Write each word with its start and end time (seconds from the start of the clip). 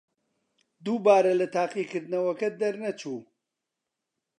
دووبارە 0.83 1.33
لە 1.39 1.47
تاقیکردنەوەکە 1.55 2.49
دەرنەچوو. 2.61 3.19